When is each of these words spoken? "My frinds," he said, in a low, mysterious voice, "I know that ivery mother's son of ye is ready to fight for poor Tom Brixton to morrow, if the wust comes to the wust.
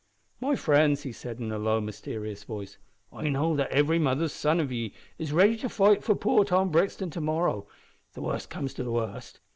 "My 0.39 0.55
frinds," 0.55 1.03
he 1.03 1.11
said, 1.11 1.39
in 1.39 1.51
a 1.51 1.59
low, 1.59 1.79
mysterious 1.79 2.43
voice, 2.43 2.79
"I 3.13 3.29
know 3.29 3.55
that 3.55 3.71
ivery 3.71 3.99
mother's 3.99 4.33
son 4.33 4.59
of 4.59 4.71
ye 4.71 4.95
is 5.19 5.31
ready 5.31 5.55
to 5.57 5.69
fight 5.69 6.03
for 6.03 6.15
poor 6.15 6.43
Tom 6.43 6.71
Brixton 6.71 7.11
to 7.11 7.21
morrow, 7.21 7.67
if 8.07 8.15
the 8.15 8.21
wust 8.23 8.49
comes 8.49 8.73
to 8.73 8.83
the 8.83 8.89
wust. 8.89 9.41